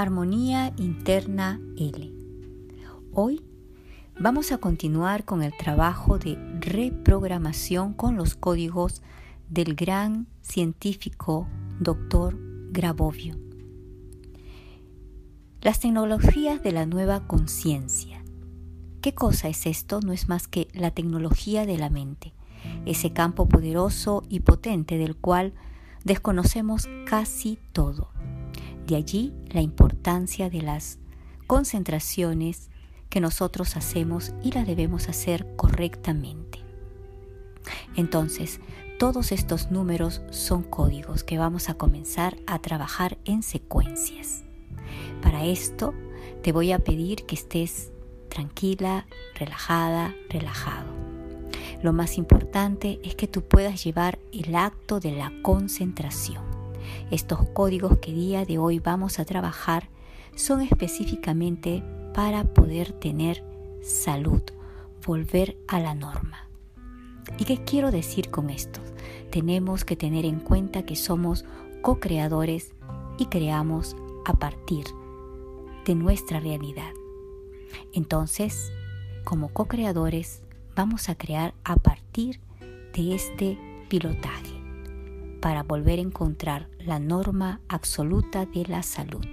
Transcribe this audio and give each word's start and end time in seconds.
Armonía 0.00 0.72
Interna 0.78 1.60
L. 1.76 2.10
Hoy 3.12 3.44
vamos 4.18 4.50
a 4.50 4.56
continuar 4.56 5.26
con 5.26 5.42
el 5.42 5.54
trabajo 5.54 6.18
de 6.18 6.38
reprogramación 6.58 7.92
con 7.92 8.16
los 8.16 8.34
códigos 8.34 9.02
del 9.50 9.74
gran 9.74 10.26
científico 10.40 11.46
Dr. 11.80 12.38
Grabovio. 12.70 13.36
Las 15.60 15.80
tecnologías 15.80 16.62
de 16.62 16.72
la 16.72 16.86
nueva 16.86 17.26
conciencia. 17.26 18.24
¿Qué 19.02 19.14
cosa 19.14 19.48
es 19.48 19.66
esto? 19.66 20.00
No 20.00 20.14
es 20.14 20.30
más 20.30 20.48
que 20.48 20.68
la 20.72 20.92
tecnología 20.92 21.66
de 21.66 21.76
la 21.76 21.90
mente, 21.90 22.32
ese 22.86 23.12
campo 23.12 23.50
poderoso 23.50 24.22
y 24.30 24.40
potente 24.40 24.96
del 24.96 25.14
cual 25.14 25.52
desconocemos 26.04 26.88
casi 27.04 27.58
todo 27.74 28.08
de 28.90 28.96
allí 28.96 29.32
la 29.48 29.62
importancia 29.62 30.50
de 30.50 30.62
las 30.62 30.98
concentraciones 31.46 32.68
que 33.08 33.20
nosotros 33.20 33.76
hacemos 33.76 34.32
y 34.42 34.52
las 34.52 34.66
debemos 34.66 35.08
hacer 35.08 35.46
correctamente. 35.56 36.58
Entonces, 37.96 38.60
todos 38.98 39.32
estos 39.32 39.70
números 39.70 40.22
son 40.30 40.62
códigos 40.62 41.24
que 41.24 41.38
vamos 41.38 41.68
a 41.68 41.74
comenzar 41.74 42.36
a 42.46 42.58
trabajar 42.58 43.16
en 43.24 43.42
secuencias. 43.42 44.42
Para 45.22 45.44
esto, 45.44 45.94
te 46.42 46.52
voy 46.52 46.72
a 46.72 46.80
pedir 46.80 47.26
que 47.26 47.34
estés 47.34 47.92
tranquila, 48.28 49.06
relajada, 49.34 50.14
relajado. 50.28 50.90
Lo 51.82 51.92
más 51.92 52.18
importante 52.18 53.00
es 53.02 53.14
que 53.14 53.26
tú 53.26 53.42
puedas 53.42 53.82
llevar 53.84 54.18
el 54.32 54.54
acto 54.54 55.00
de 55.00 55.12
la 55.12 55.32
concentración. 55.42 56.49
Estos 57.10 57.48
códigos 57.50 57.98
que 57.98 58.12
día 58.12 58.44
de 58.44 58.58
hoy 58.58 58.78
vamos 58.78 59.18
a 59.18 59.24
trabajar 59.24 59.88
son 60.34 60.60
específicamente 60.62 61.82
para 62.14 62.44
poder 62.44 62.92
tener 62.92 63.44
salud, 63.82 64.42
volver 65.04 65.58
a 65.68 65.80
la 65.80 65.94
norma. 65.94 66.48
¿Y 67.38 67.44
qué 67.44 67.64
quiero 67.64 67.90
decir 67.90 68.30
con 68.30 68.50
esto? 68.50 68.80
Tenemos 69.30 69.84
que 69.84 69.96
tener 69.96 70.24
en 70.24 70.40
cuenta 70.40 70.84
que 70.84 70.96
somos 70.96 71.44
co-creadores 71.82 72.74
y 73.18 73.26
creamos 73.26 73.96
a 74.26 74.34
partir 74.34 74.84
de 75.84 75.94
nuestra 75.94 76.40
realidad. 76.40 76.92
Entonces, 77.92 78.72
como 79.24 79.52
co-creadores, 79.52 80.42
vamos 80.76 81.08
a 81.08 81.14
crear 81.14 81.54
a 81.64 81.76
partir 81.76 82.40
de 82.94 83.14
este 83.14 83.58
pilotaje 83.88 84.59
para 85.40 85.62
volver 85.62 85.98
a 85.98 86.02
encontrar 86.02 86.68
la 86.78 86.98
norma 86.98 87.60
absoluta 87.68 88.46
de 88.46 88.66
la 88.66 88.82
salud. 88.82 89.26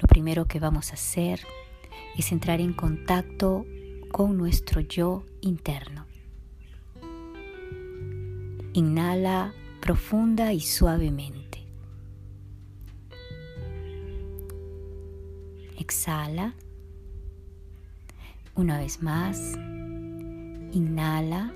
Lo 0.00 0.08
primero 0.08 0.46
que 0.46 0.60
vamos 0.60 0.90
a 0.90 0.94
hacer 0.94 1.40
es 2.16 2.32
entrar 2.32 2.60
en 2.60 2.72
contacto 2.72 3.64
con 4.10 4.36
nuestro 4.36 4.80
yo 4.80 5.24
interno. 5.40 6.06
Inhala 8.72 9.52
profunda 9.80 10.52
y 10.52 10.60
suavemente. 10.60 11.66
Exhala. 15.78 16.54
Una 18.54 18.78
vez 18.78 19.02
más. 19.02 19.54
Inhala 20.72 21.52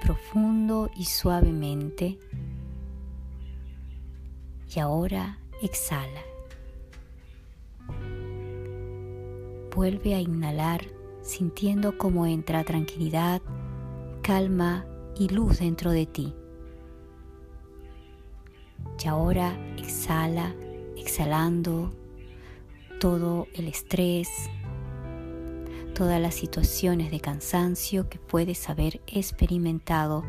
profundo 0.00 0.90
y 0.96 1.04
suavemente. 1.04 2.18
Y 4.74 4.80
ahora 4.80 5.38
exhala. 5.62 6.22
Vuelve 9.74 10.14
a 10.14 10.20
inhalar 10.20 10.84
sintiendo 11.22 11.98
cómo 11.98 12.26
entra 12.26 12.64
tranquilidad, 12.64 13.42
calma 14.22 14.86
y 15.16 15.28
luz 15.28 15.58
dentro 15.60 15.90
de 15.90 16.06
ti. 16.06 16.34
Y 19.02 19.06
ahora 19.06 19.56
exhala, 19.76 20.54
exhalando 20.96 21.92
todo 22.98 23.46
el 23.54 23.68
estrés, 23.68 24.28
todas 25.98 26.20
las 26.20 26.36
situaciones 26.36 27.10
de 27.10 27.18
cansancio 27.18 28.08
que 28.08 28.20
puedes 28.20 28.70
haber 28.70 29.00
experimentado 29.08 30.22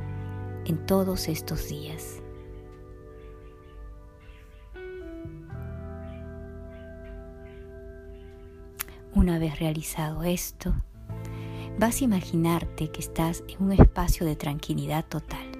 en 0.65 0.83
todos 0.87 1.27
estos 1.27 1.69
días. 1.69 2.23
Una 9.13 9.37
vez 9.37 9.59
realizado 9.59 10.23
esto, 10.23 10.73
vas 11.77 12.01
a 12.01 12.03
imaginarte 12.03 12.89
que 12.89 13.01
estás 13.01 13.43
en 13.47 13.63
un 13.63 13.73
espacio 13.73 14.25
de 14.25 14.35
tranquilidad 14.35 15.05
total, 15.05 15.51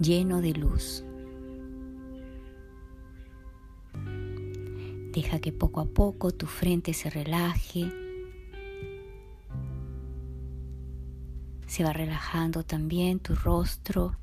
lleno 0.00 0.40
de 0.40 0.54
luz 0.54 1.04
Deja 5.12 5.38
que 5.40 5.52
poco 5.52 5.80
a 5.80 5.86
poco 5.86 6.32
tu 6.32 6.46
frente 6.46 6.92
se 6.94 7.10
relaje. 7.10 7.90
Se 11.66 11.84
va 11.84 11.92
relajando 11.92 12.62
también 12.62 13.20
tu 13.20 13.34
rostro, 13.34 14.16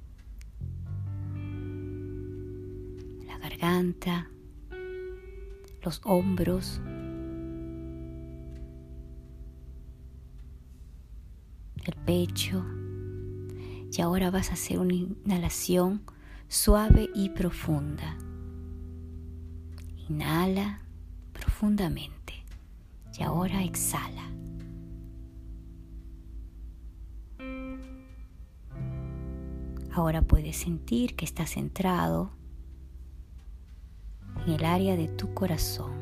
la 3.27 3.37
garganta, 3.37 4.29
los 5.83 6.01
hombros. 6.03 6.81
el 11.85 11.95
pecho. 12.05 12.65
Y 13.91 14.01
ahora 14.01 14.29
vas 14.29 14.49
a 14.49 14.53
hacer 14.53 14.79
una 14.79 14.93
inhalación 14.93 16.01
suave 16.47 17.09
y 17.15 17.29
profunda. 17.29 18.17
Inhala 20.09 20.81
profundamente 21.33 22.33
y 23.17 23.23
ahora 23.23 23.63
exhala. 23.63 24.29
Ahora 29.91 30.21
puedes 30.21 30.57
sentir 30.57 31.15
que 31.15 31.23
estás 31.23 31.51
centrado 31.51 32.31
en 34.45 34.53
el 34.53 34.65
área 34.65 34.97
de 34.97 35.07
tu 35.07 35.33
corazón. 35.33 35.93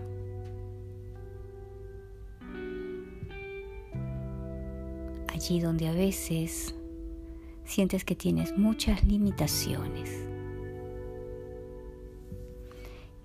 Allí 5.28 5.60
donde 5.60 5.88
a 5.88 5.94
veces 5.94 6.76
sientes 7.64 8.04
que 8.04 8.16
tienes 8.16 8.58
muchas 8.58 9.04
limitaciones. 9.06 10.33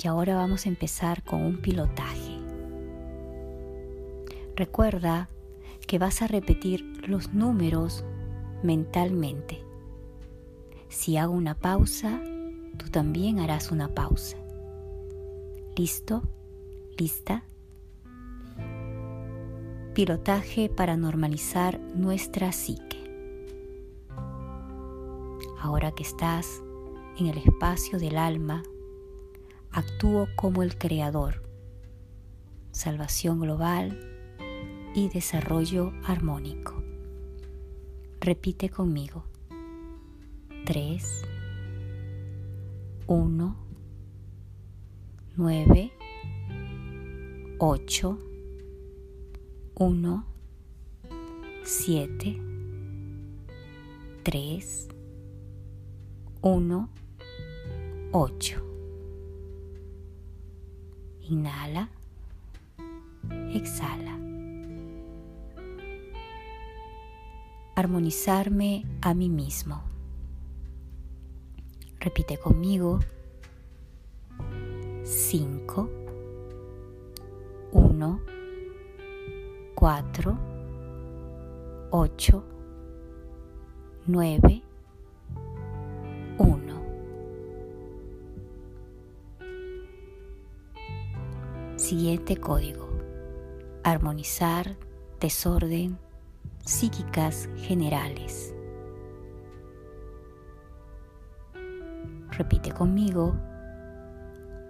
Y 0.00 0.06
ahora 0.06 0.36
vamos 0.36 0.64
a 0.64 0.68
empezar 0.68 1.24
con 1.24 1.42
un 1.42 1.56
pilotaje. 1.56 2.38
Recuerda 4.54 5.28
que 5.86 5.98
vas 5.98 6.22
a 6.22 6.28
repetir 6.28 6.84
los 7.08 7.32
números 7.34 8.04
mentalmente. 8.62 9.62
Si 10.88 11.16
hago 11.16 11.32
una 11.32 11.54
pausa, 11.54 12.20
tú 12.76 12.88
también 12.90 13.40
harás 13.40 13.72
una 13.72 13.94
pausa. 13.94 14.36
¿Listo? 15.76 16.22
¿Lista? 16.96 17.42
Pilotaje 19.94 20.68
para 20.68 20.96
normalizar 20.96 21.80
nuestra 21.80 22.52
psique. 22.52 22.98
Ahora 25.60 25.90
que 25.92 26.04
estás 26.04 26.62
en 27.18 27.26
el 27.26 27.38
espacio 27.38 27.98
del 27.98 28.16
alma, 28.16 28.62
actúo 29.70 30.28
como 30.36 30.62
el 30.62 30.76
creador, 30.76 31.42
salvación 32.72 33.40
global 33.40 33.98
y 34.94 35.08
desarrollo 35.08 35.92
armónico. 36.04 36.82
Repite 38.20 38.68
conmigo. 38.68 39.24
3, 40.64 41.22
1, 43.06 43.56
9, 45.36 45.92
8, 47.58 48.18
1, 49.74 50.26
7, 51.64 52.42
3, 54.24 54.88
1, 56.42 56.90
8. 58.12 58.67
Inhala, 61.30 61.90
exhala. 63.52 64.16
Armonizarme 67.74 68.84
a 69.02 69.12
mí 69.12 69.28
mismo. 69.28 69.82
Repite 72.00 72.38
conmigo. 72.38 73.00
5, 75.04 75.90
1, 77.72 78.20
4, 79.74 80.38
8, 81.90 82.44
9, 84.06 84.62
Siguiente 91.88 92.36
código. 92.36 92.86
Armonizar, 93.82 94.76
desorden, 95.20 95.98
psíquicas 96.62 97.48
generales. 97.56 98.54
Repite 102.32 102.72
conmigo. 102.72 103.34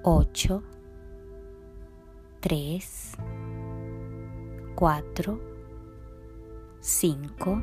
8, 0.05 0.63
3, 2.39 3.13
4, 4.77 5.41
5, 6.81 7.63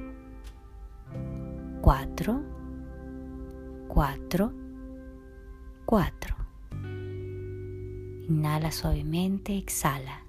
4, 1.81 2.44
4, 3.88 4.54
4. 5.86 6.44
Inhala 8.27 8.72
suavemente, 8.72 9.56
exhala. 9.56 10.22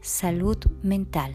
Salud 0.00 0.66
mental. 0.82 1.34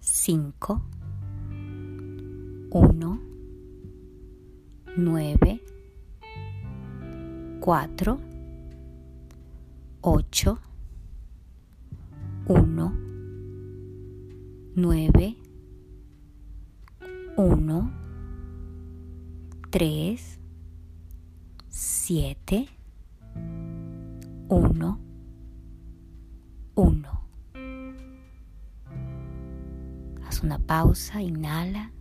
5, 0.00 0.82
1, 2.70 3.20
9, 4.96 5.60
4, 7.60 8.18
8, 10.02 10.58
1, 12.46 12.92
9, 14.76 15.36
1, 17.36 17.92
3, 19.70 20.29
1. 26.74 27.20
Haz 30.26 30.42
una 30.42 30.58
pausa, 30.58 31.20
inhala, 31.20 31.92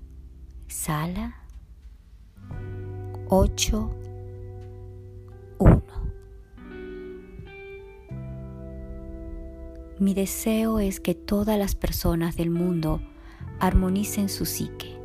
exhala. 0.65 1.35
8, 3.29 3.91
1. 5.59 5.83
Mi 9.99 10.13
deseo 10.13 10.79
es 10.79 10.99
que 10.99 11.13
todas 11.13 11.59
las 11.59 11.75
personas 11.75 12.37
del 12.37 12.49
mundo 12.49 13.01
armonicen 13.59 14.29
su 14.29 14.45
psique 14.45 14.97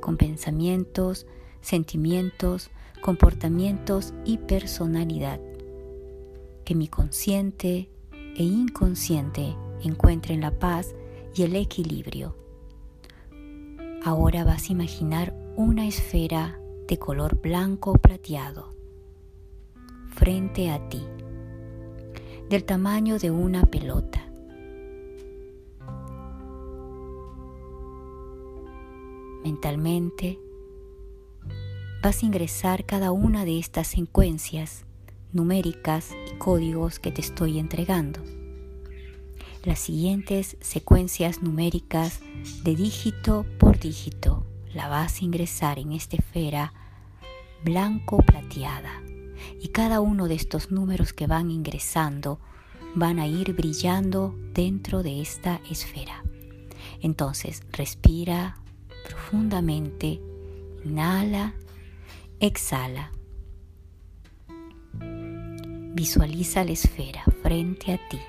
con 0.00 0.16
pensamientos, 0.16 1.26
sentimientos, 1.60 2.70
comportamientos 3.00 4.14
y 4.24 4.38
personalidad. 4.38 5.40
Que 6.64 6.74
mi 6.74 6.88
consciente 6.88 7.90
e 8.38 8.44
inconsciente 8.44 9.56
encuentren 9.82 10.40
la 10.40 10.56
paz 10.56 10.94
y 11.34 11.42
el 11.42 11.56
equilibrio. 11.56 12.36
Ahora 14.04 14.44
vas 14.44 14.68
a 14.68 14.72
imaginar 14.72 15.34
una 15.56 15.88
esfera 15.88 16.60
de 16.86 16.98
color 16.98 17.40
blanco 17.40 17.94
plateado 17.94 18.74
frente 20.10 20.70
a 20.70 20.88
ti, 20.88 21.02
del 22.48 22.64
tamaño 22.64 23.18
de 23.18 23.32
una 23.32 23.66
pelota. 23.66 24.24
Mentalmente 29.42 30.38
vas 32.02 32.22
a 32.22 32.26
ingresar 32.26 32.86
cada 32.86 33.10
una 33.10 33.44
de 33.44 33.58
estas 33.58 33.88
secuencias 33.88 34.84
numéricas 35.32 36.10
y 36.32 36.38
códigos 36.38 36.98
que 36.98 37.12
te 37.12 37.20
estoy 37.20 37.58
entregando. 37.58 38.20
Las 39.64 39.80
siguientes 39.80 40.56
secuencias 40.60 41.42
numéricas 41.42 42.20
de 42.62 42.74
dígito 42.76 43.44
por 43.58 43.78
dígito 43.78 44.46
la 44.72 44.88
vas 44.88 45.20
a 45.20 45.24
ingresar 45.24 45.78
en 45.78 45.92
esta 45.92 46.16
esfera 46.16 46.72
blanco 47.64 48.18
plateada 48.18 49.02
y 49.60 49.68
cada 49.68 50.00
uno 50.00 50.28
de 50.28 50.34
estos 50.34 50.70
números 50.70 51.12
que 51.12 51.26
van 51.26 51.50
ingresando 51.50 52.38
van 52.94 53.18
a 53.18 53.26
ir 53.26 53.52
brillando 53.54 54.34
dentro 54.54 55.02
de 55.02 55.20
esta 55.20 55.60
esfera. 55.70 56.24
Entonces 57.00 57.62
respira 57.72 58.56
profundamente, 59.04 60.20
inhala 60.84 61.54
Exhala. 62.40 63.10
Visualiza 65.98 66.62
la 66.62 66.70
esfera 66.70 67.24
frente 67.42 67.92
a 67.92 67.98
ti, 68.08 68.20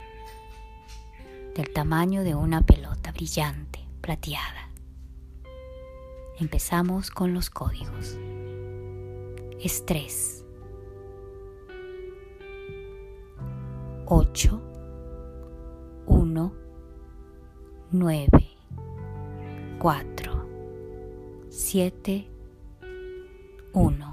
del 1.54 1.72
tamaño 1.72 2.24
de 2.24 2.34
una 2.34 2.66
pelota 2.66 3.12
brillante, 3.12 3.80
plateada. 4.02 4.72
Empezamos 6.40 7.12
con 7.12 7.36
los 7.36 7.52
códigos. 7.52 8.18
Estrés. 9.62 10.44
8, 14.08 14.62
1, 16.08 16.54
9, 17.92 18.30
4, 19.78 20.50
7, 21.52 22.28
1. 23.74 24.09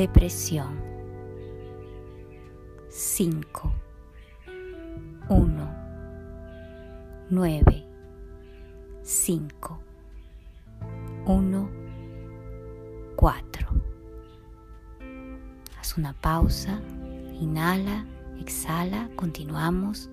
Depresión. 0.00 0.80
5 2.88 3.72
1 5.28 5.74
9 7.28 7.84
5 9.02 9.80
1 11.26 11.70
4 13.14 13.68
Haz 15.78 15.98
una 15.98 16.14
pausa, 16.14 16.80
inhala, 17.38 18.06
exhala, 18.40 19.10
continuamos. 19.16 20.08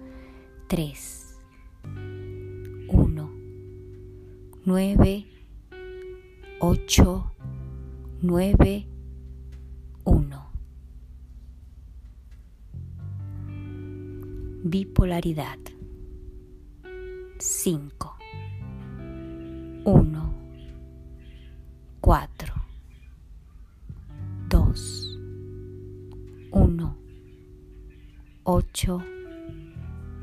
3 0.68 1.40
9, 4.66 5.26
8, 6.60 7.32
9, 8.22 8.88
Bipolaridad. 14.70 15.60
5, 17.40 18.18
1, 19.86 20.34
4, 22.02 22.54
2, 24.50 24.74
1, 26.52 26.96
8, 28.44 29.02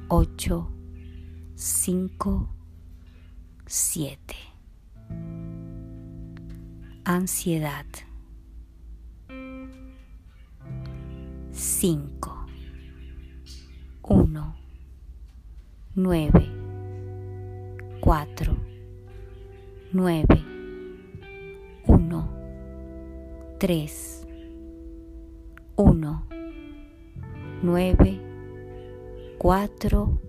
8, 0.09 0.67
5, 1.57 2.49
7. 3.67 4.19
Ansiedad. 7.05 7.87
5. 11.53 12.34
1. 14.07 14.55
9. 15.95 16.51
4. 18.03 18.57
9. 19.93 20.45
1. 21.87 22.29
3. 23.59 24.27
1. 25.77 26.27
9. 27.63 28.21
4. 29.39 30.21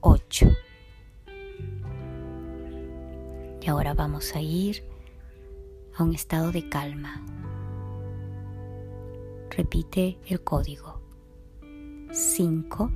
8. 0.00 0.48
Y 3.60 3.68
ahora 3.68 3.92
vamos 3.92 4.34
a 4.34 4.40
ir 4.40 4.82
a 5.94 6.04
un 6.04 6.14
estado 6.14 6.52
de 6.52 6.70
calma. 6.70 7.22
Repite 9.50 10.18
el 10.26 10.42
código. 10.42 10.97
5, 12.10 12.90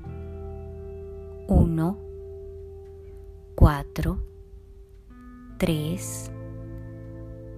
1, 1.47 1.99
4, 3.55 4.19
3, 5.59 6.31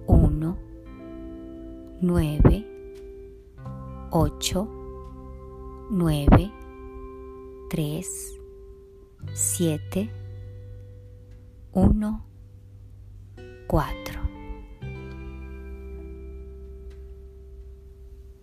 1, 0.07 0.57
9, 2.01 2.65
8, 4.11 4.67
9, 5.91 6.51
3, 7.69 8.39
7, 9.33 10.09
1, 11.71 12.25
4. 13.67 14.21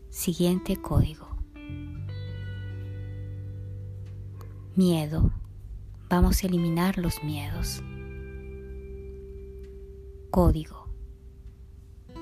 Siguiente 0.09 0.77
código. 0.81 1.32
Miedo. 4.75 5.31
Vamos 6.09 6.43
a 6.43 6.47
eliminar 6.47 6.97
los 6.97 7.23
miedos. 7.23 7.83
Código 10.31 10.89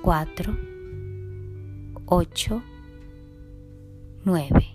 4, 0.03 0.57
8, 2.07 2.63
9. 4.25 4.67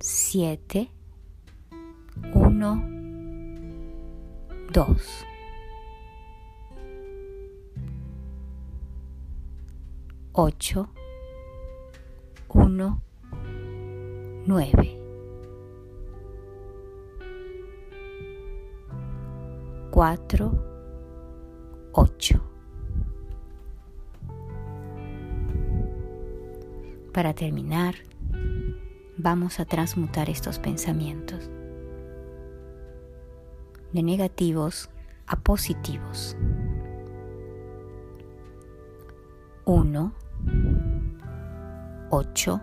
Siete, 0.00 0.90
uno, 2.34 2.82
dos. 4.72 5.24
Ocho, 10.32 10.88
uno, 12.80 13.02
nueve. 14.46 14.96
Cuatro, 19.90 20.52
ocho. 21.92 22.40
Para 27.12 27.34
terminar, 27.34 27.96
vamos 29.18 29.60
a 29.60 29.64
transmutar 29.66 30.30
estos 30.30 30.58
pensamientos 30.58 31.50
de 33.92 34.02
negativos 34.02 34.88
a 35.26 35.36
positivos. 35.36 36.36
1, 39.66 40.14
8, 42.10 42.60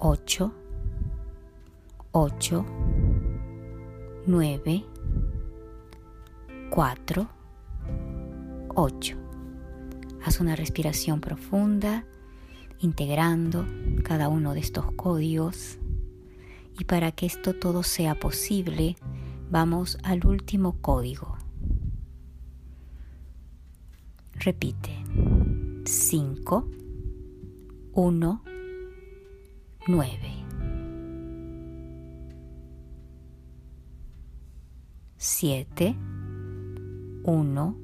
8, 0.00 0.52
8, 2.12 2.66
9, 4.26 4.84
4, 6.70 7.28
8. 8.76 9.16
Haz 10.24 10.40
una 10.40 10.54
respiración 10.54 11.20
profunda 11.20 12.04
integrando 12.78 13.66
cada 14.04 14.28
uno 14.28 14.54
de 14.54 14.60
estos 14.60 14.92
códigos. 14.92 15.78
Y 16.78 16.84
para 16.84 17.10
que 17.10 17.26
esto 17.26 17.54
todo 17.54 17.82
sea 17.82 18.20
posible, 18.20 18.94
vamos 19.50 19.98
al 20.04 20.24
último 20.24 20.80
código. 20.80 21.36
Repite. 24.34 24.92
5, 25.84 26.68
1, 27.94 28.42
9. 29.88 30.18
7, 35.16 35.96
1, 37.24 37.76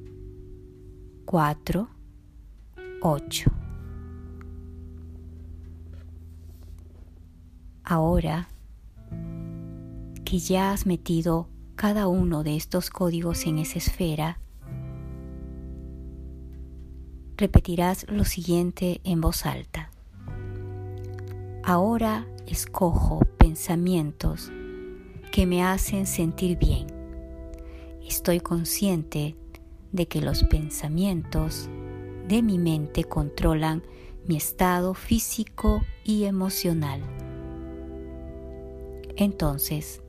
4, 1.25 1.89
8. 3.01 3.51
Ahora 7.83 8.49
que 10.23 10.37
ya 10.37 10.73
has 10.73 10.85
metido 10.85 11.49
cada 11.75 12.07
uno 12.07 12.43
de 12.43 12.55
estos 12.55 12.91
códigos 12.91 13.47
en 13.47 13.57
esa 13.57 13.79
esfera, 13.79 14.39
repetirás 17.35 18.05
lo 18.11 18.25
siguiente 18.25 19.01
en 19.03 19.21
voz 19.21 19.47
alta. 19.47 19.89
Ahora 21.67 22.27
escojo 22.45 23.21
pensamientos 23.39 24.51
que 25.31 25.47
me 25.47 25.63
hacen 25.63 26.05
sentir 26.05 26.59
bien. 26.59 26.85
Estoy 28.07 28.39
consciente 28.39 29.35
de 29.91 30.07
que 30.07 30.21
los 30.21 30.43
pensamientos 30.43 31.67
de 32.27 32.43
mi 32.43 32.59
mente 32.59 33.03
controlan 33.03 33.81
mi 34.27 34.37
estado 34.37 34.93
físico 34.93 35.81
y 36.03 36.25
emocional. 36.25 37.01
Entonces, 39.15 40.03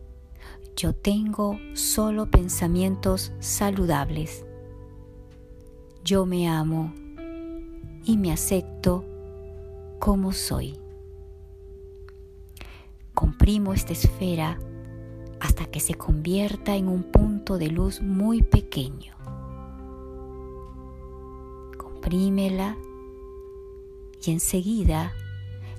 yo 0.77 0.93
tengo 0.93 1.59
solo 1.73 2.31
pensamientos 2.31 3.33
saludables. 3.39 4.45
Yo 6.05 6.27
me 6.27 6.51
amo 6.51 6.93
y 8.05 8.19
me 8.19 8.31
acepto 8.31 9.07
como 9.99 10.33
soy. 10.33 10.79
Comprimo 13.17 13.73
esta 13.73 13.95
esfera 13.95 14.59
hasta 15.41 15.65
que 15.65 15.81
se 15.81 15.95
convierta 15.95 16.77
en 16.77 16.87
un 16.87 17.03
punto 17.03 17.57
de 17.57 17.71
luz 17.71 18.03
muy 18.03 18.43
pequeño. 18.43 19.15
Comprímela 21.79 22.77
y 24.23 24.31
enseguida 24.31 25.15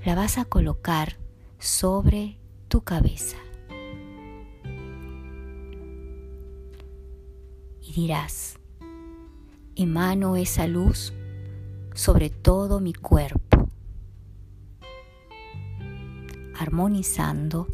la 0.03 0.15
vas 0.15 0.39
a 0.39 0.46
colocar 0.46 1.17
sobre 1.60 2.39
tu 2.70 2.82
cabeza. 2.82 3.38
Y 7.84 7.94
dirás, 7.94 8.58
emano 9.75 10.38
esa 10.38 10.65
luz 10.65 11.13
sobre 11.94 12.32
todo 12.32 12.79
mi 12.79 12.94
cuerpo, 12.94 13.47
armonizando 16.57 17.67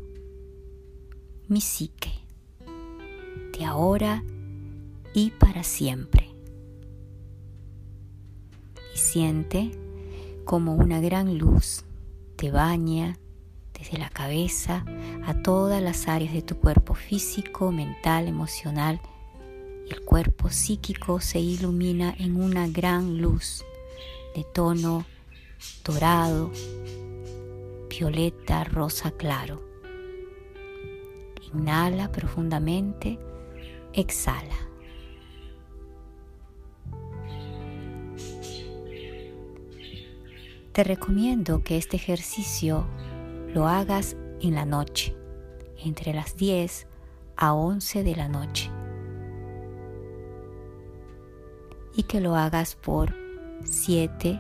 mi 1.48 1.62
psique 1.62 2.12
de 3.58 3.66
ahora 3.66 4.24
y 5.14 5.32
para 5.32 5.64
siempre. 5.64 6.30
Y 8.94 8.98
siente 8.98 9.72
como 10.46 10.76
una 10.76 11.00
gran 11.00 11.38
luz 11.38 11.84
te 12.36 12.52
baña 12.52 13.18
desde 13.78 13.98
la 13.98 14.10
cabeza 14.10 14.86
a 15.26 15.42
todas 15.42 15.82
las 15.82 16.08
áreas 16.08 16.34
de 16.34 16.42
tu 16.42 16.58
cuerpo 16.58 16.94
físico, 16.94 17.72
mental, 17.72 18.28
emocional 18.28 19.00
el 19.90 20.02
cuerpo 20.02 20.50
psíquico 20.50 21.20
se 21.20 21.40
ilumina 21.40 22.16
en 22.18 22.40
una 22.40 22.68
gran 22.68 23.22
luz 23.22 23.64
de 24.36 24.44
tono 24.44 25.06
dorado, 25.84 26.52
violeta, 28.00 28.64
rosa 28.64 29.12
claro. 29.12 29.62
Inhala 31.54 32.12
profundamente, 32.12 33.20
exhala. 33.94 34.56
Te 40.72 40.84
recomiendo 40.84 41.64
que 41.64 41.78
este 41.78 41.98
ejercicio 41.98 42.88
lo 43.54 43.68
hagas 43.68 44.18
en 44.42 44.56
la 44.56 44.66
noche, 44.66 45.16
entre 45.78 46.14
las 46.14 46.36
10 46.36 46.88
a 47.38 47.54
11 47.54 48.04
de 48.04 48.16
la 48.16 48.28
noche. 48.28 48.72
Y 51.96 52.04
que 52.04 52.20
lo 52.22 52.36
hagas 52.36 52.76
por 52.76 53.14
7 53.64 54.40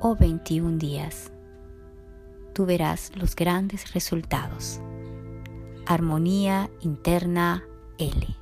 o 0.00 0.16
21 0.16 0.78
días. 0.78 1.30
Tú 2.60 2.66
verás 2.66 3.10
los 3.14 3.34
grandes 3.36 3.94
resultados. 3.94 4.82
Armonía 5.86 6.68
interna 6.82 7.64
L. 7.96 8.39